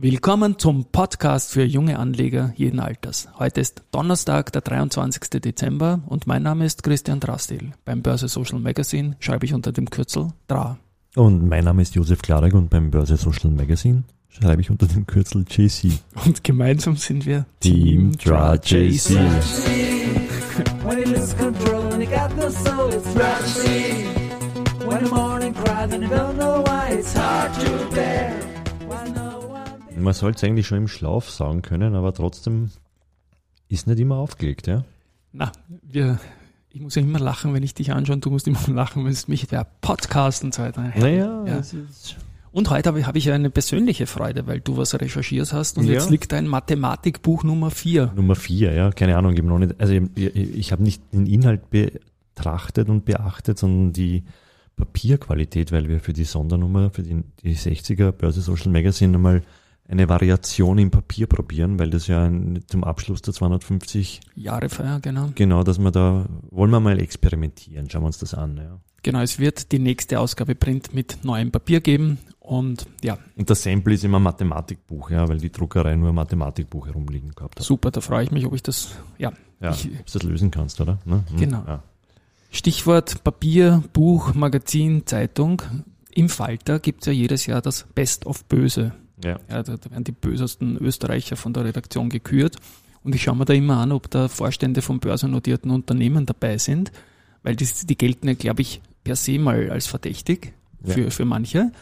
Willkommen 0.00 0.60
zum 0.60 0.84
Podcast 0.84 1.54
für 1.54 1.64
junge 1.64 1.98
Anleger 1.98 2.52
jeden 2.54 2.78
Alters. 2.78 3.26
Heute 3.36 3.60
ist 3.60 3.82
Donnerstag, 3.90 4.52
der 4.52 4.60
23. 4.60 5.40
Dezember 5.40 6.02
und 6.06 6.24
mein 6.28 6.44
Name 6.44 6.66
ist 6.66 6.84
Christian 6.84 7.18
Drastil. 7.18 7.72
Beim 7.84 8.02
Börse 8.02 8.28
Social 8.28 8.60
Magazine 8.60 9.16
schreibe 9.18 9.44
ich 9.44 9.54
unter 9.54 9.72
dem 9.72 9.90
Kürzel 9.90 10.28
DRA. 10.46 10.78
Und 11.16 11.48
mein 11.48 11.64
Name 11.64 11.82
ist 11.82 11.96
Josef 11.96 12.22
Klarek 12.22 12.54
und 12.54 12.70
beim 12.70 12.92
Börse 12.92 13.16
Social 13.16 13.50
Magazine 13.50 14.04
schreibe 14.28 14.62
ich 14.62 14.70
unter 14.70 14.86
dem 14.86 15.04
Kürzel 15.04 15.44
JC. 15.48 15.98
Und 16.24 16.44
gemeinsam 16.44 16.96
sind 16.96 17.26
wir 17.26 17.46
Team 17.58 18.16
Dra 18.18 18.54
JC. 18.54 19.16
When 24.86 25.04
the 25.04 25.10
morning 25.10 25.52
cries 25.54 25.92
and 25.92 26.04
you 26.04 26.08
don't 26.08 26.36
know 26.36 26.62
why, 26.64 26.94
it's 26.94 27.14
hard 27.14 27.52
to 27.60 27.94
bear. 27.94 28.47
Man 30.02 30.14
sollte 30.14 30.36
es 30.38 30.44
eigentlich 30.44 30.66
schon 30.66 30.78
im 30.78 30.88
Schlaf 30.88 31.28
sagen 31.30 31.62
können, 31.62 31.94
aber 31.94 32.12
trotzdem 32.14 32.70
ist 33.68 33.86
nicht 33.86 33.98
immer 34.00 34.16
aufgelegt, 34.16 34.66
ja? 34.66 34.84
Na, 35.32 35.52
wir, 35.82 36.18
ich 36.70 36.80
muss 36.80 36.94
ja 36.94 37.02
immer 37.02 37.18
lachen, 37.20 37.52
wenn 37.54 37.62
ich 37.62 37.74
dich 37.74 37.92
anschaue 37.92 38.16
und 38.16 38.24
du 38.24 38.30
musst 38.30 38.46
immer 38.48 38.60
lachen, 38.68 39.04
wenn 39.04 39.12
es 39.12 39.28
mich 39.28 39.46
der 39.46 39.66
Podcast 39.80 40.44
und 40.44 40.54
so 40.54 40.62
weiter. 40.62 40.92
Naja, 40.96 41.44
Ja. 41.46 41.62
Und 42.50 42.70
heute 42.70 42.88
habe 42.88 42.98
ich, 42.98 43.06
habe 43.06 43.18
ich 43.18 43.30
eine 43.30 43.50
persönliche 43.50 44.06
Freude, 44.06 44.46
weil 44.46 44.60
du 44.60 44.78
was 44.78 44.98
recherchiert 44.98 45.52
hast 45.52 45.76
und 45.76 45.84
Ja. 45.84 45.92
jetzt 45.92 46.08
liegt 46.10 46.32
dein 46.32 46.48
Mathematikbuch 46.48 47.44
Nummer 47.44 47.70
4. 47.70 48.12
Nummer 48.16 48.34
vier, 48.36 48.72
ja, 48.72 48.90
keine 48.90 49.16
Ahnung, 49.18 49.32
ich 49.34 49.38
habe 49.38 49.48
noch 49.48 49.58
nicht, 49.58 49.78
also 49.78 49.92
ich, 49.92 50.34
ich 50.34 50.72
habe 50.72 50.82
nicht 50.82 51.02
den 51.12 51.26
Inhalt 51.26 51.68
betrachtet 51.70 52.88
und 52.88 53.04
beachtet, 53.04 53.58
sondern 53.58 53.92
die 53.92 54.24
Papierqualität, 54.76 55.72
weil 55.72 55.88
wir 55.88 56.00
für 56.00 56.12
die 56.14 56.24
Sondernummer, 56.24 56.90
für 56.90 57.02
die, 57.02 57.22
die 57.42 57.54
60er 57.54 58.12
Börse 58.12 58.40
Social 58.40 58.72
Magazine 58.72 59.16
einmal 59.16 59.42
eine 59.88 60.08
Variation 60.08 60.78
im 60.78 60.90
Papier 60.90 61.26
probieren, 61.26 61.78
weil 61.78 61.90
das 61.90 62.06
ja 62.06 62.30
zum 62.66 62.84
Abschluss 62.84 63.22
der 63.22 63.32
250, 63.34 64.20
Jahre 64.34 64.68
Feier, 64.68 65.00
genau. 65.00 65.30
genau, 65.34 65.62
dass 65.64 65.78
wir 65.78 65.90
da, 65.90 66.26
wollen 66.50 66.70
wir 66.70 66.80
mal 66.80 67.00
experimentieren, 67.00 67.88
schauen 67.90 68.02
wir 68.02 68.06
uns 68.08 68.18
das 68.18 68.34
an, 68.34 68.56
ja. 68.58 68.78
Genau, 69.02 69.20
es 69.20 69.38
wird 69.38 69.72
die 69.72 69.78
nächste 69.78 70.20
Ausgabe 70.20 70.54
Print 70.54 70.92
mit 70.92 71.18
neuem 71.24 71.50
Papier 71.50 71.80
geben 71.80 72.18
und 72.40 72.86
ja, 73.02 73.16
Und 73.36 73.48
das 73.48 73.62
Sample 73.62 73.94
ist 73.94 74.04
immer 74.04 74.18
Mathematikbuch, 74.18 75.10
ja, 75.10 75.26
weil 75.28 75.38
die 75.38 75.50
Druckerei 75.52 75.94
nur 75.96 76.12
Mathematikbuch 76.12 76.86
herumliegen 76.88 77.30
gehabt 77.30 77.58
hat. 77.60 77.64
super, 77.64 77.90
da 77.90 78.00
freue 78.00 78.24
ich 78.24 78.30
mich, 78.32 78.44
ob 78.44 78.54
ich 78.54 78.62
das, 78.62 78.90
ja, 79.16 79.32
Ja, 79.60 79.70
ich- 79.70 79.86
ob 79.86 80.06
du 80.06 80.12
das 80.12 80.22
lösen 80.24 80.50
kannst, 80.50 80.80
oder? 80.80 80.98
Ne? 81.06 81.24
Hm, 81.30 81.36
Genau. 81.38 81.64
Ja. 81.66 81.82
Stichwort 82.50 83.22
Papier, 83.24 83.82
Buch, 83.92 84.34
Magazin, 84.34 85.06
Zeitung. 85.06 85.62
Im 86.14 86.28
Falter 86.28 86.78
gibt's 86.80 87.06
ja 87.06 87.12
jedes 87.12 87.46
Jahr 87.46 87.60
das 87.62 87.86
Best 87.94 88.26
of 88.26 88.44
Böse. 88.46 88.92
Ja. 89.24 89.38
Ja, 89.50 89.62
da, 89.62 89.76
da 89.76 89.90
werden 89.90 90.04
die 90.04 90.12
bösesten 90.12 90.76
Österreicher 90.78 91.36
von 91.36 91.52
der 91.52 91.64
Redaktion 91.64 92.08
gekürt. 92.08 92.56
Und 93.02 93.14
ich 93.14 93.22
schaue 93.22 93.36
mir 93.36 93.44
da 93.44 93.52
immer 93.54 93.78
an, 93.78 93.92
ob 93.92 94.10
da 94.10 94.28
Vorstände 94.28 94.82
von 94.82 95.00
börsennotierten 95.00 95.70
Unternehmen 95.70 96.26
dabei 96.26 96.58
sind, 96.58 96.92
weil 97.42 97.56
die, 97.56 97.66
die 97.84 97.96
gelten 97.96 98.28
ja, 98.28 98.34
glaube 98.34 98.62
ich, 98.62 98.80
per 99.04 99.16
se 99.16 99.38
mal 99.38 99.70
als 99.70 99.86
verdächtig 99.86 100.52
Ja. 100.84 100.94
für, 100.94 101.10
für 101.10 101.24
manche. 101.24 101.72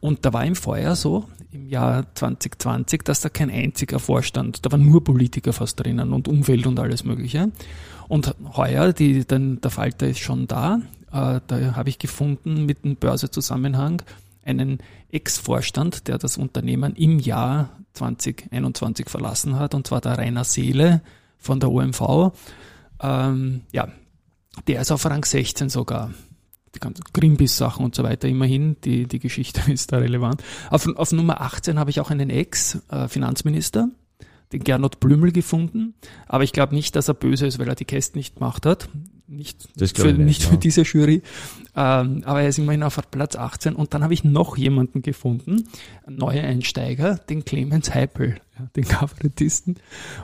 Und 0.00 0.24
da 0.24 0.32
war 0.32 0.44
im 0.44 0.56
Vorjahr 0.56 0.96
so, 0.96 1.28
im 1.52 1.68
Jahr 1.68 2.06
2020, 2.14 3.02
dass 3.04 3.20
da 3.20 3.28
kein 3.28 3.50
einziger 3.50 3.98
Vorstand, 3.98 4.64
da 4.66 4.72
waren 4.72 4.84
nur 4.84 5.04
Politiker 5.04 5.52
fast 5.52 5.78
drinnen 5.80 6.12
und 6.12 6.28
Umwelt 6.28 6.66
und 6.66 6.78
alles 6.80 7.04
Mögliche. 7.04 7.50
Und 8.08 8.34
heuer, 8.56 8.92
die, 8.92 9.24
dann, 9.24 9.60
der 9.60 9.70
Falter 9.70 10.08
ist 10.08 10.18
schon 10.18 10.46
da, 10.46 10.80
äh, 11.12 11.40
da 11.46 11.76
habe 11.76 11.88
ich 11.88 11.98
gefunden 11.98 12.66
mit 12.66 12.84
dem 12.84 12.96
Börsezusammenhang 12.96 14.02
einen 14.44 14.78
Ex-Vorstand, 15.10 16.08
der 16.08 16.18
das 16.18 16.36
Unternehmen 16.36 16.94
im 16.94 17.18
Jahr 17.18 17.70
2021 17.94 19.08
verlassen 19.08 19.58
hat, 19.58 19.74
und 19.74 19.86
zwar 19.86 20.00
der 20.00 20.18
Rainer 20.18 20.44
Seele 20.44 21.02
von 21.38 21.60
der 21.60 21.70
OMV. 21.70 22.32
Ähm, 23.00 23.62
ja, 23.72 23.88
der 24.66 24.80
ist 24.80 24.90
auf 24.90 25.04
Rang 25.06 25.24
16 25.24 25.68
sogar. 25.68 26.12
Die 26.74 26.80
ganzen 26.80 27.04
Greenpeace-Sachen 27.12 27.84
und 27.84 27.94
so 27.94 28.02
weiter, 28.02 28.26
immerhin, 28.28 28.76
die, 28.82 29.06
die 29.06 29.20
Geschichte 29.20 29.60
ist 29.72 29.92
da 29.92 29.98
relevant. 29.98 30.42
Auf, 30.70 30.88
auf 30.96 31.12
Nummer 31.12 31.40
18 31.40 31.78
habe 31.78 31.90
ich 31.90 32.00
auch 32.00 32.10
einen 32.10 32.30
Ex-Finanzminister, 32.30 33.88
den 34.52 34.64
Gernot 34.64 35.00
Blümel 35.00 35.32
gefunden, 35.32 35.94
aber 36.26 36.44
ich 36.44 36.52
glaube 36.52 36.74
nicht, 36.74 36.96
dass 36.96 37.08
er 37.08 37.14
böse 37.14 37.46
ist, 37.46 37.58
weil 37.58 37.68
er 37.68 37.74
die 37.74 37.84
Käste 37.84 38.18
nicht 38.18 38.36
gemacht 38.36 38.66
hat. 38.66 38.88
Nicht, 39.26 39.68
für, 39.78 40.10
ich 40.10 40.18
nicht, 40.18 40.42
ja. 40.42 40.50
für 40.50 40.58
diese 40.58 40.82
Jury. 40.82 41.22
Ähm, 41.74 42.22
aber 42.26 42.42
er 42.42 42.48
ist 42.48 42.58
immerhin 42.58 42.82
auf 42.82 43.00
Platz 43.10 43.36
18. 43.36 43.74
Und 43.74 43.94
dann 43.94 44.02
habe 44.02 44.12
ich 44.12 44.22
noch 44.22 44.58
jemanden 44.58 45.00
gefunden, 45.00 45.66
einen 46.06 46.16
neuen 46.16 46.44
Einsteiger, 46.44 47.16
den 47.16 47.44
Clemens 47.46 47.94
Heipel, 47.94 48.36
ja, 48.58 48.66
den 48.76 48.84
Kabarettisten. 48.84 49.76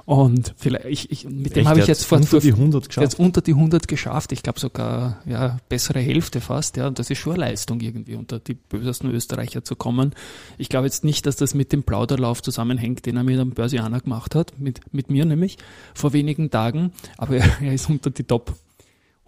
Und 0.04 0.54
vielleicht, 0.58 0.84
ich, 0.84 1.10
ich, 1.10 1.24
mit 1.24 1.56
dem 1.56 1.66
habe 1.66 1.80
ich 1.80 1.86
jetzt 1.86 2.04
vor, 2.04 2.18
unter 2.18 2.40
die 2.40 2.52
100 2.52 2.72
der 2.72 2.80
hat 2.82 2.88
geschafft. 2.88 3.04
jetzt 3.04 3.18
unter 3.18 3.40
die 3.40 3.54
100 3.54 3.88
geschafft. 3.88 4.32
Ich 4.32 4.42
glaube 4.42 4.60
sogar, 4.60 5.20
ja, 5.24 5.56
bessere 5.70 6.00
Hälfte 6.00 6.42
fast. 6.42 6.76
Ja, 6.76 6.86
und 6.86 6.98
das 6.98 7.08
ist 7.08 7.18
schon 7.18 7.32
eine 7.32 7.46
Leistung 7.46 7.80
irgendwie, 7.80 8.16
unter 8.16 8.38
die 8.38 8.54
bösesten 8.54 9.10
Österreicher 9.10 9.64
zu 9.64 9.76
kommen. 9.76 10.14
Ich 10.58 10.68
glaube 10.68 10.86
jetzt 10.86 11.04
nicht, 11.04 11.24
dass 11.24 11.36
das 11.36 11.54
mit 11.54 11.72
dem 11.72 11.84
Plauderlauf 11.84 12.42
zusammenhängt, 12.42 13.06
den 13.06 13.16
er 13.16 13.24
mit 13.24 13.40
einem 13.40 13.52
Börsianer 13.52 14.00
gemacht 14.00 14.34
hat, 14.34 14.52
mit, 14.58 14.92
mit 14.92 15.08
mir 15.08 15.24
nämlich, 15.24 15.56
vor 15.94 16.12
wenigen 16.12 16.50
Tagen. 16.50 16.92
Aber 17.16 17.36
er, 17.36 17.48
er 17.62 17.72
ist 17.72 17.88
unter 17.88 18.10
die 18.10 18.24
Top 18.24 18.54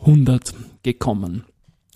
100 0.02 0.54
gekommen. 0.82 1.44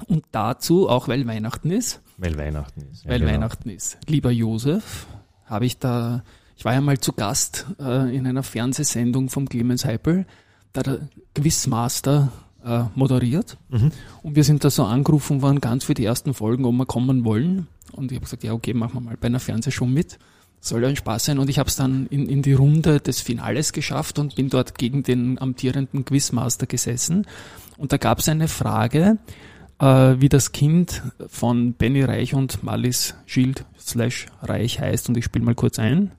Und 0.07 0.25
dazu, 0.33 0.89
auch 0.89 1.09
weil 1.09 1.27
Weihnachten 1.27 1.71
ist, 1.71 2.03
Weil 2.19 2.37
Weihnachten 2.39 2.83
ist. 2.93 3.05
Ja, 3.05 3.11
weil 3.11 3.21
genau. 3.21 3.33
Weihnachten 3.33 3.71
ist. 3.71 3.99
Lieber 4.07 4.31
Josef, 4.31 5.07
habe 5.45 5.67
ich 5.67 5.79
da, 5.79 6.23
ich 6.57 6.65
war 6.65 6.75
ja 6.75 6.81
mal 6.81 6.99
zu 6.99 7.13
Gast 7.13 7.67
äh, 7.79 8.15
in 8.15 8.27
einer 8.27 8.43
Fernsehsendung 8.43 9.29
vom 9.29 9.49
Clemens 9.49 9.85
Heipel, 9.85 10.27
da 10.73 10.83
der 10.83 11.09
Quizmaster 11.35 12.33
äh, 12.65 12.85
moderiert. 12.95 13.57
Mhm. 13.69 13.93
Und 14.23 14.37
wir 14.37 14.45
sind 14.45 14.65
da 14.65 14.71
so 14.71 14.85
angerufen 14.85 15.43
worden, 15.43 15.61
ganz 15.61 15.85
für 15.85 15.95
die 15.95 16.05
ersten 16.05 16.35
Folgen, 16.35 16.65
ob 16.65 16.75
wir 16.75 16.87
kommen 16.87 17.25
wollen. 17.25 17.69
Und 17.93 18.13
ich 18.13 18.17
habe 18.17 18.25
gesagt, 18.25 18.45
ja, 18.45 18.53
okay, 18.53 18.75
machen 18.75 18.95
wir 18.95 19.01
mal 19.01 19.17
bei 19.17 19.27
einer 19.27 19.41
Fernsehshow 19.41 19.87
mit. 19.87 20.19
Soll 20.61 20.83
ja 20.83 20.89
ein 20.89 20.97
Spaß 20.97 21.27
sein. 21.27 21.39
Und 21.39 21.49
ich 21.49 21.59
habe 21.59 21.69
es 21.69 21.77
dann 21.77 22.07
in, 22.09 22.29
in 22.29 22.43
die 22.43 22.55
Runde 22.55 23.01
des 23.01 23.21
Finales 23.21 23.73
geschafft 23.73 24.19
und 24.19 24.35
bin 24.35 24.49
dort 24.49 24.77
gegen 24.79 25.03
den 25.03 25.39
amtierenden 25.41 26.05
Quizmaster 26.05 26.67
gesessen. 26.67 27.27
Und 27.77 27.93
da 27.93 27.99
gab 27.99 28.19
es 28.19 28.29
eine 28.29 28.49
Frage, 28.49 29.19
äh, 29.79 30.15
wie 30.19 30.29
das 30.29 30.53
Kind 30.53 31.03
von 31.29 31.75
Benny 31.75 32.03
Reich 32.03 32.35
und 32.35 32.63
Malis 32.65 33.15
Schild 33.27 33.65
slash 33.79 34.27
Reich 34.43 34.81
heißt. 34.81 35.09
Und 35.09 35.17
ich 35.17 35.25
spiele 35.25 35.45
mal 35.45 35.55
kurz 35.55 35.79
ein. 35.79 36.13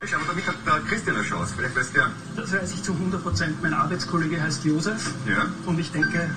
Aber 0.00 0.22
damit 0.26 0.46
hat 0.46 0.56
der 0.66 0.80
Christian 0.80 1.16
eine 1.16 1.24
Chance. 1.24 1.54
Vielleicht 1.56 1.76
weiß 1.76 1.92
der. 1.92 2.10
Das 2.36 2.52
weiß 2.52 2.74
ich 2.74 2.82
zu 2.82 2.92
100 2.92 3.22
Prozent. 3.22 3.62
Mein 3.62 3.72
Arbeitskollege 3.72 4.42
heißt 4.42 4.64
Josef 4.64 5.14
Ja. 5.26 5.46
und 5.64 5.78
ich 5.80 5.90
denke, 5.92 6.28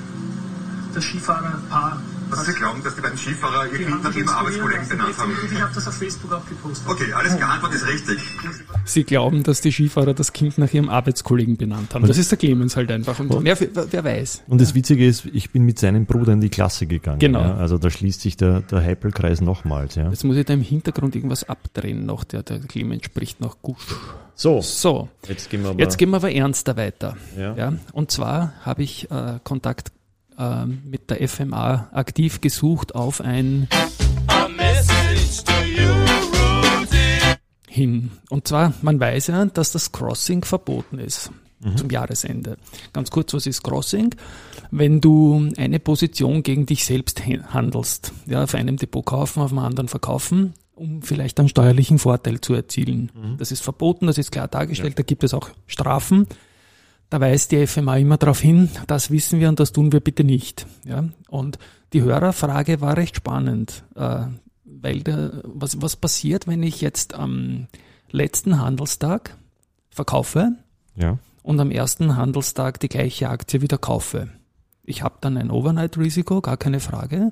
das 0.93 1.03
Skifahrerpaar. 1.03 2.01
Also 2.29 2.43
Sie 2.43 2.53
glauben, 2.53 2.83
dass 2.83 2.95
die 2.95 3.01
beiden 3.01 3.17
Skifahrer 3.17 3.65
ihr 3.71 3.77
die 3.77 3.85
Kind 3.85 4.03
nach 4.03 4.15
ihrem 4.15 4.29
Arbeitskollegen 4.29 4.87
benannt 4.87 5.17
haben? 5.17 5.31
Ich 5.51 5.61
habe 5.61 5.73
das 5.73 5.87
auf 5.87 5.93
Facebook 5.95 6.33
auch 6.33 6.45
gepostet. 6.45 6.87
Okay, 6.89 7.13
alles 7.13 7.35
klar, 7.37 7.51
Antwort 7.53 7.73
ist 7.73 7.87
richtig. 7.87 8.19
Sie 8.85 9.03
glauben, 9.03 9.43
dass 9.43 9.61
die 9.61 9.71
Skifahrer 9.71 10.13
das 10.13 10.33
Kind 10.33 10.57
nach 10.57 10.73
ihrem 10.73 10.89
Arbeitskollegen 10.89 11.57
benannt 11.57 11.93
haben. 11.93 12.05
Das 12.07 12.17
ist 12.17 12.31
der 12.31 12.37
Clemens 12.37 12.75
halt 12.75 12.91
einfach. 12.91 13.19
Und 13.19 13.43
wer, 13.43 13.57
wer 13.59 14.03
weiß. 14.03 14.43
Und 14.47 14.61
das 14.61 14.73
Witzige 14.75 15.05
ist, 15.05 15.25
ich 15.25 15.51
bin 15.51 15.63
mit 15.63 15.79
seinem 15.79 16.05
Bruder 16.05 16.33
in 16.33 16.41
die 16.41 16.49
Klasse 16.49 16.85
gegangen. 16.87 17.19
Genau. 17.19 17.41
Ja? 17.41 17.55
Also 17.57 17.77
da 17.77 17.89
schließt 17.89 18.21
sich 18.21 18.37
der, 18.37 18.61
der 18.61 18.81
Heipelkreis 18.81 19.41
nochmals. 19.41 19.95
Ja? 19.95 20.09
Jetzt 20.09 20.23
muss 20.23 20.35
ich 20.37 20.45
da 20.45 20.53
im 20.53 20.61
Hintergrund 20.61 21.15
irgendwas 21.15 21.47
abdrehen 21.47 22.05
noch. 22.05 22.23
Der, 22.23 22.43
der 22.43 22.59
Clemens 22.59 23.05
spricht 23.05 23.41
noch 23.41 23.57
Gusch. 23.61 23.85
So, 24.35 24.61
So, 24.61 25.09
jetzt 25.27 25.49
gehen 25.49 25.63
wir 25.63 25.71
aber. 25.71 25.79
jetzt 25.79 25.97
gehen 25.97 26.11
wir 26.11 26.17
aber 26.17 26.31
ernster 26.31 26.77
weiter. 26.77 27.17
Ja. 27.35 27.55
Ja, 27.55 27.73
und 27.93 28.11
zwar 28.11 28.53
habe 28.63 28.83
ich 28.83 29.09
äh, 29.09 29.39
Kontakt 29.43 29.91
äh, 30.37 30.65
mit 30.65 31.09
der 31.09 31.27
FMA 31.27 31.89
aktiv 31.91 32.41
gesucht 32.41 32.95
auf 32.95 33.21
ein 33.21 33.67
hin. 37.67 38.11
Und 38.29 38.47
zwar, 38.47 38.73
man 38.81 38.99
weiß 38.99 39.27
ja, 39.27 39.45
dass 39.45 39.71
das 39.71 39.91
Crossing 39.91 40.43
verboten 40.43 40.99
ist 40.99 41.31
zum 41.75 41.89
Jahresende. 41.89 42.57
Ganz 42.93 43.09
kurz, 43.09 43.33
was 43.33 43.47
ist 43.47 43.63
Crossing? 43.63 44.13
Wenn 44.69 45.01
du 45.01 45.49
eine 45.57 45.79
Position 45.79 46.43
gegen 46.43 46.65
dich 46.65 46.85
selbst 46.85 47.25
handelst, 47.25 48.13
ja, 48.25 48.43
auf 48.43 48.53
einem 48.53 48.77
Depot 48.77 49.05
kaufen, 49.05 49.41
auf 49.41 49.51
einem 49.51 49.59
anderen 49.59 49.87
verkaufen, 49.87 50.53
um 50.75 51.01
vielleicht 51.01 51.39
einen 51.39 51.49
steuerlichen 51.49 51.97
Vorteil 51.97 52.41
zu 52.41 52.53
erzielen. 52.53 53.11
Das 53.37 53.51
ist 53.51 53.61
verboten, 53.61 54.07
das 54.07 54.17
ist 54.17 54.31
klar 54.31 54.47
dargestellt, 54.47 54.99
da 54.99 55.03
gibt 55.03 55.23
es 55.23 55.33
auch 55.33 55.49
Strafen. 55.65 56.27
Da 57.09 57.21
weist 57.21 57.51
die 57.51 57.65
FMA 57.65 57.97
immer 57.97 58.17
darauf 58.17 58.41
hin, 58.41 58.69
das 58.87 59.11
wissen 59.11 59.39
wir 59.39 59.47
und 59.47 59.59
das 59.59 59.71
tun 59.71 59.91
wir 59.91 60.01
bitte 60.01 60.23
nicht. 60.23 60.67
Ja? 60.83 61.05
Und 61.29 61.57
die 61.93 62.01
Hörerfrage 62.01 62.81
war 62.81 62.97
recht 62.97 63.15
spannend, 63.15 63.83
äh, 63.95 64.25
weil 64.65 65.03
der, 65.03 65.41
was, 65.43 65.81
was 65.81 65.95
passiert, 65.95 66.47
wenn 66.47 66.63
ich 66.63 66.81
jetzt 66.81 67.13
am 67.13 67.67
letzten 68.11 68.59
Handelstag 68.59 69.37
verkaufe 69.89 70.51
ja. 70.95 71.17
und 71.43 71.59
am 71.59 71.71
ersten 71.71 72.17
Handelstag 72.17 72.79
die 72.81 72.89
gleiche 72.89 73.29
Aktie 73.29 73.61
wieder 73.61 73.77
kaufe? 73.77 74.29
Ich 74.83 75.01
habe 75.01 75.15
dann 75.21 75.37
ein 75.37 75.51
Overnight-Risiko, 75.51 76.41
gar 76.41 76.57
keine 76.57 76.79
Frage. 76.79 77.31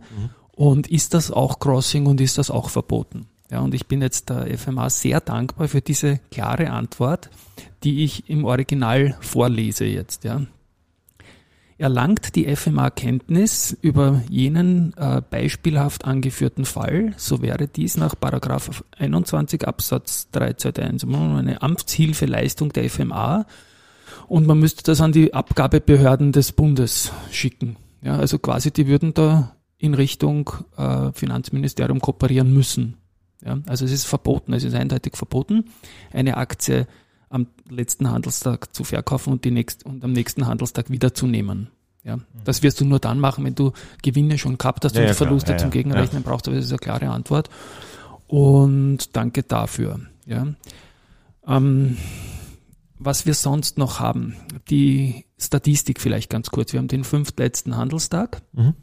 Und 0.52 0.88
ist 0.88 1.14
das 1.14 1.32
auch 1.32 1.60
Crossing 1.60 2.06
und 2.06 2.22
ist 2.22 2.38
das 2.38 2.50
auch 2.50 2.70
verboten? 2.70 3.28
Ja, 3.52 3.60
und 3.60 3.74
ich 3.76 3.88
bin 3.88 4.02
jetzt 4.02 4.30
der 4.30 4.58
FMA 4.58 4.90
sehr 4.90 5.22
dankbar 5.22 5.68
für 5.68 5.82
diese 5.82 6.20
klare 6.32 6.72
Antwort, 6.72 7.30
die 7.84 8.04
ich 8.04 8.30
im 8.30 8.44
Original 8.46 9.18
vorlese 9.22 9.86
jetzt. 9.86 10.24
Ja. 10.24 10.42
Erlangt 11.78 12.36
die 12.36 12.56
FMA 12.56 12.90
Kenntnis 12.90 13.78
über 13.82 14.24
jenen 14.30 14.94
äh, 14.98 15.22
beispielhaft 15.30 16.06
angeführten 16.06 16.66
Fall, 16.66 17.14
so 17.18 17.42
wäre 17.42 17.68
dies 17.68 17.98
nach 17.98 18.16
Paragraph 18.18 18.84
21 18.98 19.68
Absatz 19.68 20.30
3 20.32 20.54
Zeit 20.54 20.80
1 20.80 21.04
eine 21.04 21.62
Amtshilfeleistung 21.62 22.72
der 22.72 22.90
FMA 22.90 23.46
und 24.28 24.48
man 24.48 24.58
müsste 24.58 24.84
das 24.84 25.02
an 25.02 25.12
die 25.12 25.34
Abgabebehörden 25.34 26.32
des 26.32 26.54
Bundes 26.54 27.12
schicken. 27.30 27.76
Ja, 28.02 28.18
also 28.18 28.40
quasi 28.40 28.72
die 28.72 28.88
würden 28.88 29.14
da 29.14 29.56
in 29.78 29.94
Richtung 29.94 30.52
äh, 30.78 31.12
Finanzministerium 31.12 32.00
kooperieren 32.00 32.54
müssen. 32.54 32.98
Ja, 33.46 33.60
also 33.68 33.86
es 33.86 33.92
ist 33.92 34.06
verboten, 34.06 34.54
es 34.54 34.64
ist 34.64 34.74
eindeutig 34.74 35.16
verboten, 35.16 35.66
eine 36.12 36.38
Aktie 36.38 36.88
am 37.30 37.48
letzten 37.70 38.10
Handelstag 38.10 38.74
zu 38.74 38.84
verkaufen 38.84 39.34
und, 39.34 39.46
die 39.46 39.52
nächst, 39.52 39.86
und 39.86 40.04
am 40.04 40.14
nächsten 40.14 40.48
Handelstag 40.48 40.90
wiederzunehmen. 40.90 41.70
Ja, 42.04 42.20
das 42.44 42.62
wirst 42.62 42.80
du 42.82 42.86
nur 42.86 43.00
dann 43.00 43.20
machen, 43.20 43.44
wenn 43.46 43.56
du 43.56 43.72
Gewinne 44.04 44.38
schon 44.38 44.58
gehabt 44.60 44.86
hast 44.86 44.96
Ja, 44.96 45.02
und 45.02 45.08
ja, 45.08 45.14
Verluste. 45.14 45.54
Ja, 45.54 45.58
zum. 45.58 45.72
Gegenrechnen 45.72 46.22
brauchst. 46.22 46.48
Aber 46.48 46.56
das 46.56 46.66
ist 46.66 46.72
eine 46.72 46.78
klare 46.78 47.10
Antwort. 47.10 47.50
Und 48.28 49.16
danke 49.16 49.42
dafür. 49.42 50.00
Ja. 50.28 50.48
Ähm, 51.48 51.98
was 53.00 53.26
wir 53.26 53.34
sonst 53.34 53.80
noch 53.80 54.00
haben, 54.00 54.36
die 54.70 55.26
Statistik 55.40 56.00
vielleicht 56.00 56.30
ganz 56.30 56.52
kurz. 56.52 56.74
Wir 56.74 56.80
haben 56.80 56.88
den 56.88 57.04
fünftletzten 57.04 57.76
Handelstag. 57.76 58.42
Mhm. 58.54 58.76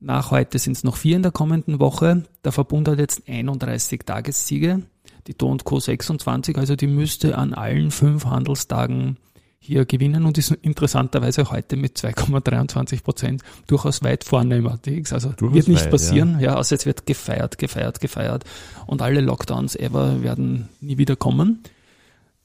Nach 0.00 0.30
heute 0.30 0.58
sind 0.58 0.76
es 0.76 0.84
noch 0.84 0.96
vier 0.96 1.16
in 1.16 1.22
der 1.22 1.32
kommenden 1.32 1.80
Woche. 1.80 2.24
Der 2.44 2.52
Verbund 2.52 2.88
hat 2.88 2.98
jetzt 2.98 3.28
31 3.28 4.00
Tagessiege, 4.04 4.82
die 5.26 5.36
Do 5.36 5.56
Co 5.64 5.80
26, 5.80 6.56
also 6.56 6.76
die 6.76 6.86
müsste 6.86 7.36
an 7.36 7.52
allen 7.52 7.90
fünf 7.90 8.24
Handelstagen 8.24 9.16
hier 9.58 9.84
gewinnen 9.86 10.24
und 10.24 10.38
ist 10.38 10.52
interessanterweise 10.52 11.50
heute 11.50 11.76
mit 11.76 11.98
2,23 11.98 13.02
Prozent 13.02 13.42
durchaus 13.66 14.02
weit 14.04 14.22
vorne 14.22 14.58
im 14.58 14.68
ATX. 14.68 15.12
Also 15.12 15.30
Durchaus 15.30 15.56
wird 15.56 15.68
nicht 15.68 15.84
weit, 15.84 15.90
passieren, 15.90 16.38
ja. 16.38 16.54
außer 16.54 16.76
es 16.76 16.86
wird 16.86 17.06
gefeiert, 17.06 17.58
gefeiert, 17.58 18.00
gefeiert 18.00 18.44
und 18.86 19.02
alle 19.02 19.20
Lockdowns 19.20 19.74
ever 19.74 20.22
werden 20.22 20.68
nie 20.80 20.96
wieder 20.96 21.16
kommen. 21.16 21.64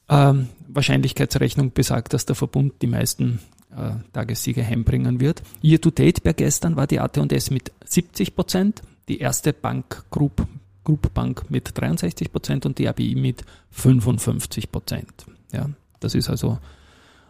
Ähm, 0.08 0.48
Wahrscheinlichkeitsrechnung 0.68 1.72
besagt, 1.72 2.12
dass 2.12 2.26
der 2.26 2.34
Verbund 2.34 2.82
die 2.82 2.88
meisten 2.88 3.38
äh, 3.76 3.92
Tagessiege 4.12 4.64
heimbringen 4.64 5.20
wird. 5.20 5.42
Year 5.62 5.80
to 5.80 5.90
date 5.90 6.22
per 6.22 6.34
gestern 6.34 6.76
war 6.76 6.86
die 6.86 7.00
AT&S 7.00 7.50
mit 7.50 7.72
70 7.84 8.34
Prozent, 8.34 8.82
die 9.08 9.18
erste 9.18 9.52
Bank 9.52 10.04
Group, 10.10 10.46
Group 10.84 11.12
Bank 11.14 11.50
mit 11.50 11.70
63 11.74 12.32
Prozent 12.32 12.66
und 12.66 12.78
die 12.78 12.88
ABI 12.88 13.14
mit 13.14 13.44
55 13.70 14.70
Prozent. 14.70 15.26
Ja, 15.52 15.68
das 16.00 16.14
ist 16.14 16.30
also 16.30 16.58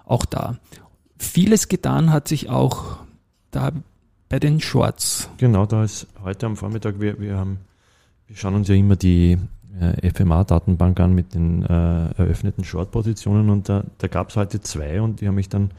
auch 0.04 0.24
da. 0.24 0.58
Vieles 1.18 1.68
getan 1.68 2.12
hat 2.12 2.28
sich 2.28 2.50
auch 2.50 2.98
da 3.50 3.72
bei 4.28 4.38
den 4.38 4.60
Shorts. 4.60 5.28
Genau, 5.38 5.66
da 5.66 5.84
ist 5.84 6.06
heute 6.22 6.46
am 6.46 6.56
Vormittag, 6.56 7.00
wir, 7.00 7.20
wir 7.20 7.36
haben, 7.36 7.58
wir 8.26 8.36
schauen 8.36 8.54
uns 8.54 8.68
ja 8.68 8.74
immer 8.74 8.96
die 8.96 9.38
äh, 9.80 10.10
FMA-Datenbank 10.10 10.98
an 11.00 11.14
mit 11.14 11.34
den 11.34 11.62
äh, 11.62 12.08
eröffneten 12.16 12.64
Short-Positionen 12.64 13.50
und 13.50 13.68
da, 13.68 13.84
da 13.98 14.08
gab 14.08 14.30
es 14.30 14.36
heute 14.36 14.60
zwei 14.60 15.00
und 15.00 15.20
die 15.20 15.28
haben 15.28 15.36
mich 15.36 15.48
dann 15.48 15.70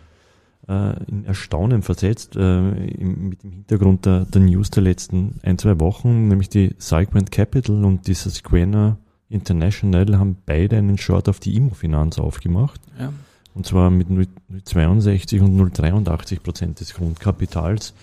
äh, 0.67 1.03
in 1.05 1.25
Erstaunen 1.25 1.81
versetzt, 1.81 2.35
äh, 2.35 2.59
im, 2.87 3.29
mit 3.29 3.43
dem 3.43 3.51
Hintergrund 3.51 4.05
der, 4.05 4.25
der 4.25 4.41
News 4.41 4.71
der 4.71 4.83
letzten 4.83 5.39
ein, 5.43 5.57
zwei 5.57 5.79
Wochen, 5.79 6.27
nämlich 6.27 6.49
die 6.49 6.75
Cyquent 6.79 7.31
Capital 7.31 7.83
und 7.83 8.07
die 8.07 8.13
Susquehanna 8.13 8.97
International 9.29 10.17
haben 10.17 10.37
beide 10.45 10.77
einen 10.77 10.97
Short 10.97 11.29
auf 11.29 11.39
die 11.39 11.55
Immofinanz 11.55 12.19
aufgemacht. 12.19 12.79
Ja. 12.99 13.11
Und 13.53 13.65
zwar 13.65 13.89
mit 13.89 14.09
0,62 14.09 15.41
und 15.41 15.57
0,83 15.59 16.41
Prozent 16.41 16.79
des 16.79 16.93
Grundkapitals. 16.93 17.93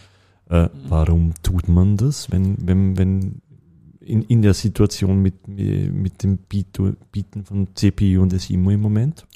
Äh, 0.48 0.68
warum 0.88 1.34
tut 1.42 1.68
man 1.68 1.96
das, 1.96 2.30
wenn, 2.30 2.56
wenn, 2.66 2.96
wenn 2.96 3.42
in, 4.00 4.22
in 4.22 4.42
der 4.42 4.54
Situation 4.54 5.20
mit, 5.22 5.46
mit 5.46 6.22
dem 6.22 6.38
Biet- 6.38 6.96
Bieten 7.12 7.44
von 7.44 7.68
CPU 7.74 8.22
und 8.22 8.38
SIMO 8.38 8.70
im 8.70 8.80
Moment? 8.80 9.26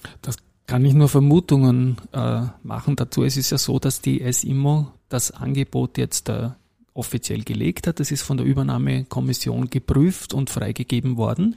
Kann 0.66 0.84
ich 0.84 0.94
nur 0.94 1.08
Vermutungen 1.08 1.96
äh, 2.12 2.42
machen 2.62 2.96
dazu. 2.96 3.22
Es 3.24 3.36
ist 3.36 3.50
ja 3.50 3.58
so, 3.58 3.78
dass 3.78 4.00
die 4.00 4.20
SIMO 4.32 4.88
das 5.08 5.30
Angebot 5.30 5.98
jetzt 5.98 6.28
äh, 6.28 6.50
offiziell 6.94 7.42
gelegt 7.44 7.86
hat. 7.86 8.00
Das 8.00 8.10
ist 8.10 8.22
von 8.22 8.36
der 8.36 8.46
Übernahmekommission 8.46 9.70
geprüft 9.70 10.34
und 10.34 10.50
freigegeben 10.50 11.16
worden. 11.16 11.56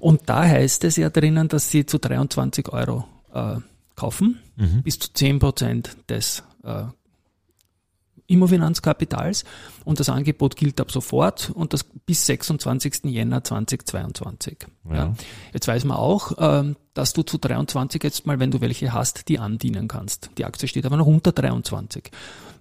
Und 0.00 0.22
da 0.26 0.44
heißt 0.44 0.84
es 0.84 0.96
ja 0.96 1.10
drinnen, 1.10 1.48
dass 1.48 1.70
sie 1.70 1.86
zu 1.86 1.98
23 1.98 2.68
Euro 2.70 3.04
äh, 3.32 3.56
kaufen, 3.96 4.38
Mhm. 4.56 4.82
bis 4.82 5.00
zu 5.00 5.12
10 5.12 5.40
Prozent 5.40 5.96
des 6.08 6.44
äh, 6.62 6.84
Immofinanzkapitals. 8.26 9.44
Und 9.84 10.00
das 10.00 10.08
Angebot 10.08 10.56
gilt 10.56 10.80
ab 10.80 10.90
sofort 10.90 11.50
und 11.50 11.72
das 11.72 11.84
bis 11.84 12.26
26. 12.26 13.04
Jänner 13.04 13.44
2022. 13.44 14.66
Ja. 14.88 14.94
Ja. 14.94 15.14
Jetzt 15.52 15.68
weiß 15.68 15.84
man 15.84 15.96
auch, 15.96 16.32
ähm, 16.38 16.76
dass 16.94 17.12
du 17.12 17.22
zu 17.22 17.38
23 17.38 18.02
jetzt 18.02 18.26
mal, 18.26 18.38
wenn 18.38 18.50
du 18.50 18.60
welche 18.60 18.92
hast, 18.92 19.28
die 19.28 19.38
andienen 19.38 19.88
kannst. 19.88 20.30
Die 20.38 20.44
Aktie 20.44 20.68
steht 20.68 20.86
aber 20.86 20.96
noch 20.96 21.06
unter 21.06 21.32
23. 21.32 22.10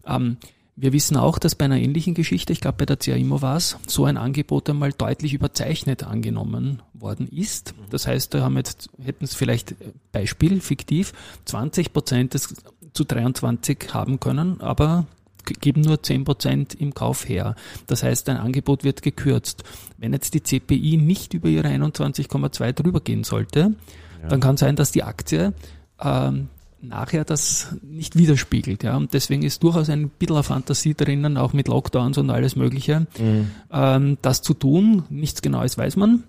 Ähm, 0.06 0.38
wir 0.76 0.92
wissen 0.92 1.18
auch, 1.18 1.38
dass 1.38 1.54
bei 1.54 1.66
einer 1.66 1.78
ähnlichen 1.78 2.16
Geschichte, 2.16 2.52
ich 2.52 2.60
glaube 2.60 2.78
bei 2.80 2.86
der 2.86 2.98
CAIMO 2.98 3.44
war 3.44 3.58
es, 3.58 3.78
so 3.86 4.06
ein 4.06 4.18
Angebot 4.18 4.70
einmal 4.70 4.92
deutlich 4.92 5.34
überzeichnet 5.34 6.04
angenommen 6.04 6.82
worden 6.94 7.28
ist. 7.28 7.76
Das 7.92 8.08
heißt, 8.08 8.34
da 8.34 8.42
haben 8.42 8.58
jetzt, 8.58 8.90
hätten 9.04 9.24
es 9.24 9.36
vielleicht 9.36 9.72
äh, 9.74 9.76
Beispiel, 10.12 10.62
fiktiv, 10.62 11.14
20 11.46 11.94
Prozent 11.94 12.34
des 12.34 12.56
zu 12.94 13.04
23 13.04 13.94
haben 13.94 14.20
können, 14.20 14.62
aber 14.62 15.06
geben 15.46 15.82
nur 15.82 16.02
10 16.02 16.24
Prozent 16.26 16.74
im 16.76 16.94
Kauf 16.94 17.28
her. 17.28 17.56
Das 17.88 18.04
heißt, 18.04 18.30
ein 18.30 18.38
Angebot 18.38 18.84
wird 18.84 19.02
gekürzt. 19.02 19.64
Wenn 19.98 20.14
jetzt 20.14 20.34
die 20.34 20.42
CPI 20.44 20.98
nicht 20.98 21.34
über 21.34 21.50
ihre 21.50 21.68
21,2 21.68 22.72
drüber 22.74 23.00
gehen 23.02 23.24
sollte, 23.24 23.76
Ja. 24.22 24.30
dann 24.30 24.40
kann 24.40 24.58
sein, 24.58 24.76
dass 24.76 24.92
die 24.92 25.04
Aktie 25.04 25.54
ähm, 26.02 26.50
nachher 26.82 27.24
das 27.24 27.76
nicht 27.82 28.18
widerspiegelt. 28.18 28.84
Ja? 28.84 28.98
Und 28.98 29.14
deswegen 29.14 29.44
ist 29.44 29.64
durchaus 29.64 29.90
ein 29.90 30.10
bisschen 30.10 30.44
Fantasie 30.44 30.94
drinnen, 30.96 31.38
auch 31.38 31.54
mit 31.54 31.68
Lockdowns 31.70 32.18
und 32.18 32.30
alles 32.30 32.56
Mögliche, 32.56 33.08
Mhm. 33.20 33.52
ähm, 33.72 34.18
das 34.22 34.42
zu 34.42 34.54
tun. 34.54 35.04
Nichts 35.10 35.42
Genaues 35.42 35.78
weiß 35.78 35.96
man. 35.96 36.24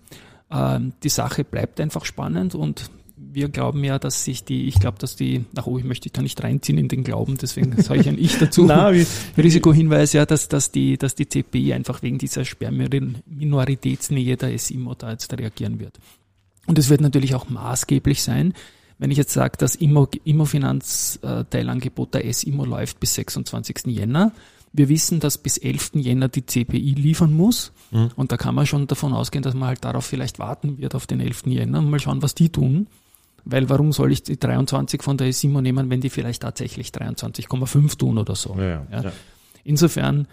Ähm, 0.50 0.93
die 1.02 1.08
Sache 1.08 1.43
bleibt 1.43 1.81
einfach 1.81 2.05
spannend 2.05 2.55
und 2.55 2.90
wir 3.35 3.49
glauben 3.49 3.83
ja, 3.85 3.99
dass 3.99 4.25
sich 4.25 4.45
die, 4.45 4.69
ich 4.69 4.79
glaube, 4.79 4.99
dass 4.99 5.17
die, 5.17 5.45
ach 5.57 5.67
oh, 5.67 5.76
ich 5.79 5.85
möchte 5.85 6.05
dich 6.05 6.12
da 6.12 6.23
nicht 6.23 6.43
reinziehen 6.43 6.79
in 6.79 6.88
den 6.88 7.03
Glauben, 7.05 7.37
deswegen 7.37 7.81
sage 7.83 8.00
ich 8.00 8.09
ein 8.09 8.19
Ich 8.19 8.38
dazu. 8.38 8.69
Wie, 8.69 9.07
Risikohinweis, 9.41 10.12
ja, 10.12 10.25
dass, 10.25 10.49
dass, 10.49 10.71
die, 10.71 10.97
dass 10.97 11.14
die 11.14 11.26
CPI 11.26 11.73
einfach 11.73 12.03
wegen 12.03 12.19
dieser 12.19 12.45
Sperrminoritätsnähe 12.45 14.37
der 14.37 14.57
SIMO 14.59 14.95
da 14.95 15.11
jetzt 15.11 15.33
reagieren 15.37 15.81
wird. 15.81 15.99
Und 16.67 16.79
es 16.79 16.88
wird 16.88 17.00
natürlich 17.00 17.35
auch 17.35 17.49
maßgeblich 17.49 18.23
sein, 18.23 18.55
wenn 18.99 19.11
ich 19.11 19.19
jetzt 19.19 19.33
sage, 19.33 19.57
das 19.59 19.75
Immo, 19.75 20.09
Immofinanz-Teilangebot 20.25 22.14
der 22.14 22.33
SIMO 22.33 22.64
läuft 22.64 23.00
bis 23.00 23.14
26. 23.14 23.87
Jänner. 23.87 24.33
Wir 24.73 24.88
wissen, 24.88 25.21
dass 25.21 25.38
bis 25.38 25.59
11. 25.59 25.93
Jänner 25.95 26.29
die 26.29 26.47
CPI 26.47 26.95
liefern 26.95 27.33
muss. 27.33 27.73
Mhm. 27.91 28.11
Und 28.17 28.33
da 28.33 28.37
kann 28.37 28.55
man 28.55 28.67
schon 28.67 28.87
davon 28.87 29.12
ausgehen, 29.12 29.43
dass 29.43 29.55
man 29.55 29.69
halt 29.69 29.85
darauf 29.85 30.05
vielleicht 30.07 30.38
warten 30.38 30.79
wird 30.79 30.95
auf 30.95 31.07
den 31.07 31.21
11. 31.21 31.47
Jänner 31.47 31.81
und 31.81 31.91
mal 31.91 32.00
schauen, 32.00 32.23
was 32.23 32.35
die 32.35 32.50
tun. 32.50 32.87
Weil 33.45 33.69
warum 33.69 33.93
soll 33.93 34.13
ich 34.13 34.23
die 34.23 34.39
23 34.39 35.03
von 35.03 35.19
der 35.19 35.33
SIMO 35.33 35.61
nehmen, 35.61 35.91
wenn 35.91 36.01
die 36.01 36.11
vielleicht 36.11 36.43
tatsächlich 36.43 36.89
23,5 36.89 37.99
tun 37.99 38.19
oder 38.19 38.35
so? 38.35 38.57
ja, 38.59 38.87
ja. 38.91 39.13
Insofern 39.65 40.29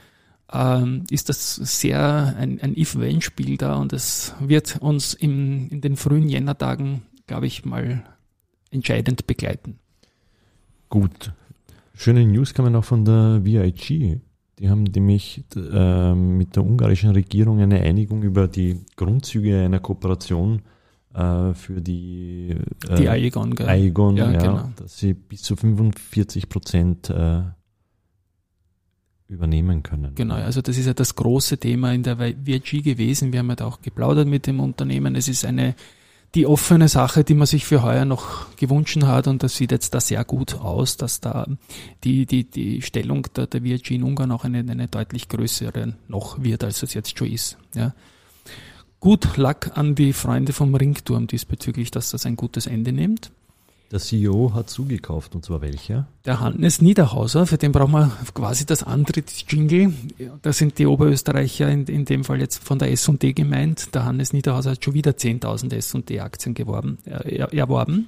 ähm, 0.51 1.03
ist 1.09 1.29
das 1.29 1.55
sehr 1.55 2.35
ein, 2.37 2.59
ein 2.61 2.77
If-When-Spiel 2.77 3.57
da 3.57 3.75
und 3.75 3.93
es 3.93 4.33
wird 4.39 4.77
uns 4.81 5.13
im, 5.13 5.69
in 5.69 5.81
den 5.81 5.95
frühen 5.95 6.27
Jännertagen, 6.29 7.03
glaube 7.27 7.47
ich, 7.47 7.65
mal 7.65 8.03
entscheidend 8.71 9.27
begleiten. 9.27 9.79
Gut. 10.89 11.33
Schöne 11.93 12.25
News 12.25 12.53
kamen 12.53 12.75
auch 12.75 12.83
von 12.83 13.05
der 13.05 13.41
VIG. 13.43 14.19
Die 14.59 14.69
haben 14.69 14.83
nämlich 14.83 15.43
äh, 15.55 16.13
mit 16.13 16.55
der 16.55 16.63
ungarischen 16.63 17.11
Regierung 17.11 17.59
eine 17.59 17.81
Einigung 17.81 18.23
über 18.23 18.47
die 18.47 18.79
Grundzüge 18.95 19.63
einer 19.63 19.79
Kooperation 19.79 20.59
äh, 20.59 20.61
für 21.13 21.81
die, 21.81 22.55
äh, 22.87 22.95
Die 22.95 23.09
Aegon? 23.09 23.57
Aegon, 23.59 24.17
Ja, 24.17 24.31
ja, 24.31 24.39
genau. 24.39 24.69
dass 24.77 24.97
sie 24.97 25.13
bis 25.13 25.41
zu 25.41 25.55
45 25.55 26.47
Prozent 26.47 27.09
äh, 27.09 27.41
übernehmen 29.27 29.83
können. 29.83 30.13
Genau, 30.15 30.35
also 30.35 30.61
das 30.61 30.77
ist 30.77 30.85
ja 30.85 30.93
das 30.93 31.15
große 31.15 31.57
Thema 31.57 31.93
in 31.93 32.03
der 32.03 32.19
VIG 32.19 32.83
gewesen. 32.83 33.31
Wir 33.31 33.39
haben 33.39 33.49
ja 33.49 33.55
da 33.55 33.65
auch 33.65 33.81
geplaudert 33.81 34.27
mit 34.27 34.47
dem 34.47 34.59
Unternehmen. 34.59 35.15
Es 35.15 35.27
ist 35.27 35.45
eine 35.45 35.75
die 36.33 36.47
offene 36.47 36.87
Sache, 36.87 37.25
die 37.25 37.33
man 37.33 37.45
sich 37.45 37.65
für 37.65 37.83
heuer 37.83 38.05
noch 38.05 38.55
gewünscht 38.55 39.01
hat 39.03 39.27
und 39.27 39.43
das 39.43 39.57
sieht 39.57 39.71
jetzt 39.71 39.93
da 39.93 39.99
sehr 39.99 40.23
gut 40.23 40.55
aus, 40.55 40.95
dass 40.95 41.19
da 41.19 41.45
die, 42.05 42.25
die, 42.25 42.45
die 42.45 42.81
Stellung 42.81 43.27
der, 43.35 43.47
der 43.47 43.63
VIG 43.63 43.91
in 43.91 44.03
Ungarn 44.03 44.31
auch 44.31 44.45
eine, 44.45 44.59
eine 44.59 44.87
deutlich 44.87 45.27
größere 45.27 45.93
noch 46.07 46.41
wird, 46.41 46.63
als 46.63 46.83
es 46.83 46.93
jetzt 46.93 47.17
schon 47.17 47.27
ist. 47.27 47.57
Ja. 47.75 47.93
Gut 49.01 49.35
Luck 49.35 49.71
an 49.75 49.95
die 49.95 50.13
Freunde 50.13 50.53
vom 50.53 50.75
Ringturm 50.75 51.25
diesbezüglich, 51.27 51.89
dass 51.89 52.11
das 52.11 52.25
ein 52.27 52.35
gutes 52.35 52.67
Ende 52.67 52.93
nimmt. 52.93 53.31
Der 53.91 53.99
CEO 53.99 54.53
hat 54.53 54.69
zugekauft, 54.69 55.35
und 55.35 55.43
zwar 55.43 55.59
welcher? 55.61 56.07
Der 56.23 56.39
Hannes 56.39 56.81
Niederhauser, 56.81 57.45
für 57.47 57.57
den 57.57 57.71
brauchen 57.73 57.91
wir 57.93 58.11
quasi 58.33 58.65
das 58.65 58.83
Antrittsjingle. 58.83 59.91
Da 60.43 60.53
sind 60.53 60.77
die 60.77 60.85
Oberösterreicher 60.85 61.67
in, 61.67 61.85
in 61.87 62.05
dem 62.05 62.23
Fall 62.23 62.39
jetzt 62.39 62.63
von 62.63 62.77
der 62.79 62.91
S&D 62.91 63.33
gemeint. 63.33 63.93
Der 63.95 64.05
Hannes 64.05 64.31
Niederhauser 64.33 64.71
hat 64.71 64.85
schon 64.85 64.93
wieder 64.93 65.11
10.000 65.11 65.73
S&D-Aktien 65.75 66.55
äh, 66.55 67.35
er- 67.37 67.53
erworben. 67.53 68.07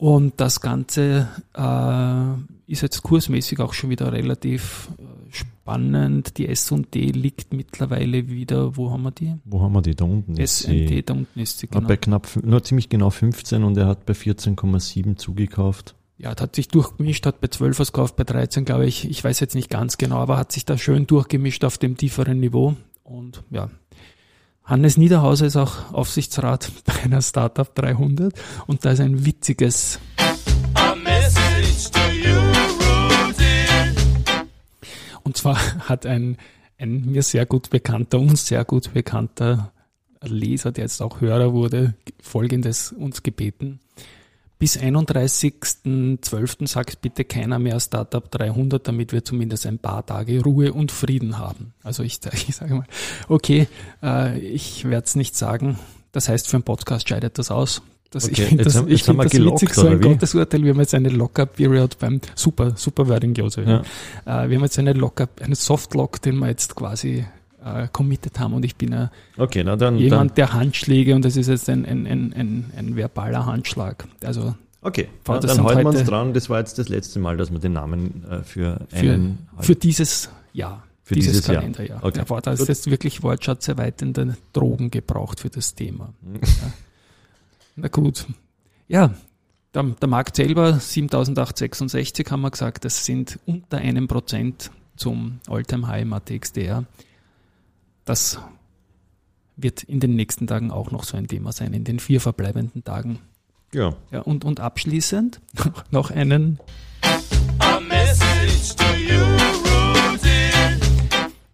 Und 0.00 0.40
das 0.40 0.62
Ganze 0.62 1.28
äh, 1.54 2.72
ist 2.72 2.80
jetzt 2.80 3.02
kursmäßig 3.02 3.60
auch 3.60 3.74
schon 3.74 3.90
wieder 3.90 4.14
relativ 4.14 4.88
äh, 4.98 5.02
spannend. 5.30 6.38
Die 6.38 6.48
S&D 6.48 7.10
liegt 7.10 7.52
mittlerweile 7.52 8.30
wieder, 8.30 8.78
wo 8.78 8.90
haben 8.90 9.02
wir 9.02 9.10
die? 9.10 9.34
Wo 9.44 9.60
haben 9.60 9.74
wir 9.74 9.82
die? 9.82 9.94
Da 9.94 10.06
unten 10.06 10.38
ist 10.38 10.62
S&D, 10.62 10.88
sie. 10.88 11.02
da 11.02 11.12
unten 11.12 11.38
ist 11.38 11.58
sie, 11.58 11.66
genau. 11.66 11.86
Bei 11.86 11.98
knapp, 11.98 12.26
nur 12.42 12.64
ziemlich 12.64 12.88
genau 12.88 13.10
15 13.10 13.62
und 13.62 13.76
er 13.76 13.88
hat 13.88 14.06
bei 14.06 14.14
14,7 14.14 15.16
zugekauft. 15.16 15.94
Ja, 16.16 16.30
hat 16.30 16.56
sich 16.56 16.68
durchgemischt, 16.68 17.26
hat 17.26 17.42
bei 17.42 17.48
12 17.48 17.78
was 17.78 17.92
gekauft, 17.92 18.16
bei 18.16 18.24
13 18.24 18.64
glaube 18.64 18.86
ich, 18.86 19.06
ich 19.06 19.22
weiß 19.22 19.38
jetzt 19.38 19.54
nicht 19.54 19.68
ganz 19.68 19.98
genau, 19.98 20.16
aber 20.16 20.38
hat 20.38 20.50
sich 20.50 20.64
da 20.64 20.78
schön 20.78 21.06
durchgemischt 21.06 21.62
auf 21.62 21.76
dem 21.76 21.98
tieferen 21.98 22.40
Niveau. 22.40 22.74
Und 23.02 23.42
ja, 23.50 23.68
Hannes 24.64 24.96
Niederhauser 24.96 25.46
ist 25.46 25.56
auch 25.56 25.92
Aufsichtsrat 25.92 26.70
bei 26.84 27.02
einer 27.04 27.22
Startup 27.22 27.74
300 27.74 28.32
und 28.66 28.84
da 28.84 28.92
ist 28.92 29.00
ein 29.00 29.24
witziges 29.24 29.98
Und 35.22 35.36
zwar 35.36 35.56
hat 35.88 36.06
ein, 36.06 36.38
ein 36.78 37.06
mir 37.06 37.22
sehr 37.22 37.46
gut 37.46 37.70
bekannter, 37.70 38.18
uns 38.18 38.46
sehr 38.46 38.64
gut 38.64 38.92
bekannter 38.92 39.72
Leser, 40.22 40.72
der 40.72 40.84
jetzt 40.84 41.00
auch 41.00 41.20
Hörer 41.20 41.52
wurde, 41.52 41.94
folgendes 42.20 42.90
uns 42.90 43.22
gebeten. 43.22 43.78
Bis 44.60 44.78
31.12. 44.78 46.68
sagt 46.68 47.00
bitte 47.00 47.24
keiner 47.24 47.58
mehr 47.58 47.80
Startup 47.80 48.30
300, 48.30 48.86
damit 48.86 49.12
wir 49.12 49.24
zumindest 49.24 49.66
ein 49.66 49.78
paar 49.78 50.04
Tage 50.04 50.42
Ruhe 50.42 50.72
und 50.72 50.92
Frieden 50.92 51.38
haben. 51.38 51.72
Also 51.82 52.02
ich, 52.02 52.20
ich 52.48 52.54
sage 52.54 52.74
mal, 52.74 52.86
okay, 53.28 53.66
äh, 54.02 54.38
ich 54.38 54.84
werde 54.84 55.06
es 55.06 55.16
nicht 55.16 55.34
sagen. 55.36 55.78
Das 56.12 56.28
heißt, 56.28 56.46
für 56.48 56.56
einen 56.58 56.64
Podcast 56.64 57.08
scheidet 57.08 57.38
das 57.38 57.50
aus. 57.50 57.82
Das, 58.10 58.24
Okay, 58.24 58.32
ich 58.42 58.48
finde 58.48 58.64
das, 58.64 58.76
haben- 58.76 58.90
ich 58.90 59.02
find 59.04 59.22
das 59.24 59.30
gelockt, 59.32 59.62
witzig, 59.62 59.74
so 59.74 59.86
ein? 59.86 60.00
Gottesurteil. 60.00 60.62
Wir 60.64 60.72
haben 60.72 60.80
jetzt 60.80 60.94
eine 60.94 61.08
Lock-up-Period 61.10 61.98
beim 61.98 62.20
super, 62.34 62.72
super 62.76 63.08
Wording, 63.08 63.34
Josef. 63.34 63.66
Ja. 63.66 63.80
Äh, 64.26 64.48
wir 64.50 64.56
haben 64.56 64.64
jetzt 64.64 64.78
eine 64.78 64.92
Lock-up, 64.92 65.40
einen 65.40 65.54
Softlock, 65.54 66.20
den 66.20 66.36
wir 66.38 66.48
jetzt 66.48 66.74
quasi 66.74 67.24
äh, 67.64 67.88
committed 67.92 68.38
haben 68.38 68.54
und 68.54 68.64
ich 68.64 68.76
bin 68.76 68.92
ja 68.92 69.10
Okay, 69.36 69.62
na 69.64 69.76
dann. 69.76 69.96
jemand, 69.96 70.36
der 70.38 70.52
Handschläge 70.52 71.14
und 71.14 71.24
das 71.24 71.36
ist 71.36 71.48
jetzt 71.48 71.68
ein, 71.68 71.84
ein, 71.84 72.06
ein, 72.06 72.32
ein, 72.32 72.70
ein 72.76 72.96
verbaler 72.96 73.46
Handschlag. 73.46 74.06
Also 74.24 74.42
dann 74.42 74.56
okay, 74.82 75.08
na, 75.26 75.38
dann 75.38 75.64
halten 75.64 75.82
wir 75.82 75.88
uns 75.88 76.04
dran. 76.04 76.32
Das 76.32 76.50
war 76.50 76.58
jetzt 76.58 76.78
das 76.78 76.88
letzte 76.88 77.18
Mal, 77.18 77.36
dass 77.36 77.50
wir 77.50 77.58
den 77.58 77.72
Namen 77.72 78.24
äh, 78.30 78.42
für 78.42 78.80
für, 78.88 78.96
einen. 78.96 79.46
für 79.58 79.74
dieses 79.74 80.30
Jahr. 80.52 80.84
Für 81.02 81.14
dieses, 81.14 81.32
dieses 81.32 81.46
Jahr. 81.48 81.56
Kalenderjahr. 81.56 82.04
Okay. 82.04 82.18
Ja, 82.18 82.24
boah, 82.24 82.40
da 82.40 82.52
ist 82.52 82.68
jetzt 82.68 82.88
wirklich 82.88 83.22
wortschatzerweiternde 83.22 84.36
Drogen 84.52 84.90
gebraucht 84.90 85.40
für 85.40 85.50
das 85.50 85.74
Thema. 85.74 86.14
Mhm. 86.22 86.36
ja. 86.36 86.72
Na 87.76 87.88
gut. 87.88 88.26
Ja, 88.86 89.14
der, 89.74 89.82
der 89.82 90.08
Markt 90.08 90.36
selber 90.36 90.78
7866 90.78 92.30
haben 92.30 92.42
wir 92.42 92.50
gesagt, 92.50 92.84
das 92.84 93.04
sind 93.04 93.38
unter 93.46 93.78
einem 93.78 94.08
Prozent 94.08 94.70
zum 94.96 95.40
Alltime 95.48 95.86
High 95.86 96.02
im 96.02 96.12
ATXDR. 96.12 96.84
Das 98.10 98.40
wird 99.56 99.84
in 99.84 100.00
den 100.00 100.16
nächsten 100.16 100.48
Tagen 100.48 100.72
auch 100.72 100.90
noch 100.90 101.04
so 101.04 101.16
ein 101.16 101.28
Thema 101.28 101.52
sein, 101.52 101.72
in 101.72 101.84
den 101.84 102.00
vier 102.00 102.20
verbleibenden 102.20 102.82
Tagen. 102.82 103.20
ja, 103.72 103.94
Ja, 104.10 104.22
und, 104.22 104.44
und 104.44 104.58
abschließend 104.58 105.40
noch 105.92 106.10
einen 106.10 106.58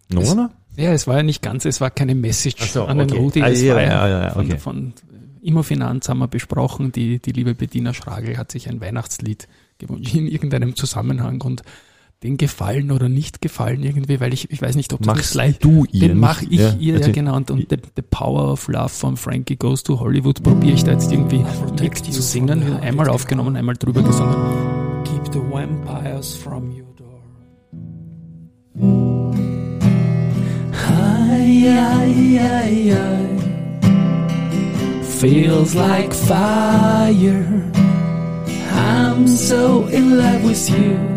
noch 0.09 0.31
einer? 0.31 0.51
Ja, 0.75 0.93
es 0.93 1.05
war 1.05 1.17
ja 1.17 1.23
nicht 1.23 1.43
ganz, 1.43 1.63
es 1.65 1.79
war 1.79 1.91
keine 1.91 2.15
Message 2.15 2.71
so, 2.71 2.85
an 2.85 2.97
den 2.97 3.11
okay. 3.11 3.19
Rudi. 3.19 3.43
Ah, 3.43 3.49
Es 3.49 3.61
ja, 3.61 3.75
war 3.75 3.83
ja, 3.83 4.07
ja, 4.07 4.23
ja, 4.23 4.29
von, 4.31 4.45
okay. 4.45 4.57
von 4.57 4.93
Immofinanz 5.43 6.09
haben 6.09 6.17
wir 6.17 6.27
besprochen. 6.27 6.91
Die, 6.91 7.19
die 7.19 7.33
liebe 7.33 7.53
Bettina 7.53 7.93
Schragel 7.93 8.35
hat 8.35 8.51
sich 8.51 8.67
ein 8.67 8.81
Weihnachtslied 8.81 9.47
gewünscht 9.77 10.15
in 10.15 10.25
irgendeinem 10.25 10.75
Zusammenhang 10.75 11.39
und 11.41 11.61
den 12.23 12.37
gefallen 12.37 12.91
oder 12.91 13.09
nicht 13.09 13.41
gefallen 13.41 13.83
irgendwie, 13.83 14.19
weil 14.19 14.33
ich, 14.33 14.49
ich 14.49 14.59
weiß 14.61 14.75
nicht, 14.75 14.91
ob 14.91 14.99
das 15.03 15.07
Machst 15.15 15.31
Slide, 15.33 15.57
du 15.59 15.85
ihr? 15.91 16.07
den 16.09 16.19
mache 16.19 16.45
nicht- 16.45 16.53
ich 16.53 16.81
ihr, 16.81 16.93
ja 16.93 16.97
also- 16.99 17.11
genau. 17.11 17.35
Und, 17.35 17.51
und 17.51 17.67
the, 17.69 17.77
the 17.95 18.01
Power 18.01 18.51
of 18.51 18.67
Love 18.67 18.89
von 18.89 19.17
Frankie 19.17 19.55
Goes 19.55 19.83
to 19.83 19.99
Hollywood 19.99 20.41
probiere 20.41 20.73
ich 20.73 20.83
da 20.83 20.93
jetzt 20.93 21.11
irgendwie 21.11 21.43
mit 21.79 22.05
zu 22.05 22.21
singen. 22.21 22.77
Einmal 22.81 23.09
aufgenommen, 23.09 23.55
einmal 23.55 23.75
drüber 23.75 24.01
gesungen. 24.01 24.35
Keep 25.05 25.31
the 25.33 25.39
vampires 25.51 26.33
from 26.35 26.71
your 26.71 26.87
door. 26.97 27.21
Ay, 30.89 31.67
ay, 31.69 32.39
ay, 32.39 32.93
ay. 32.93 33.27
Feels 35.03 35.75
like 35.75 36.13
fire. 36.13 37.45
I'm 38.73 39.27
so 39.27 39.85
in 39.87 40.17
love 40.17 40.43
with 40.43 40.69
you. 40.69 41.16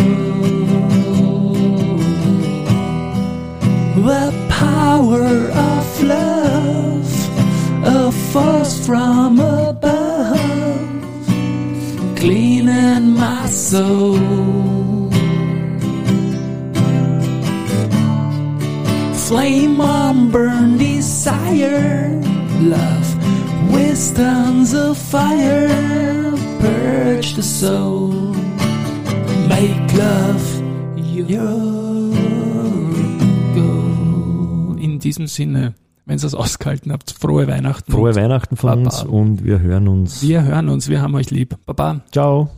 Power 4.91 5.31
of 5.69 6.03
love, 6.03 7.11
a 7.97 8.11
force 8.31 8.75
from 8.85 9.39
above, 9.39 10.37
cleaning 12.21 13.05
my 13.23 13.45
soul. 13.45 14.17
Flame 19.27 19.79
on 19.79 20.29
burn 20.29 20.77
desire, 20.77 22.09
love, 22.75 23.09
wisdom's 23.73 24.73
a 24.73 24.93
fire, 24.93 25.69
purge 26.63 27.29
the 27.39 27.47
soul, 27.61 28.09
make 29.53 29.87
love 30.05 30.45
your 30.97 31.80
diesem 35.03 35.27
Sinne, 35.27 35.73
wenn 36.05 36.17
ihr 36.17 36.23
es 36.25 36.33
ausgehalten 36.33 36.91
habt, 36.91 37.11
frohe 37.11 37.47
Weihnachten. 37.47 37.91
Frohe 37.91 38.15
Weihnachten 38.15 38.55
von 38.57 38.69
Baba. 38.69 38.81
uns 38.97 39.03
und 39.03 39.43
wir 39.43 39.59
hören 39.59 39.87
uns. 39.87 40.21
Wir 40.23 40.43
hören 40.43 40.69
uns, 40.69 40.89
wir 40.89 41.01
haben 41.01 41.15
euch 41.15 41.31
lieb. 41.31 41.57
Baba. 41.65 42.01
Ciao. 42.11 42.49